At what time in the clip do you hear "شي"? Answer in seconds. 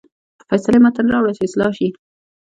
1.77-1.87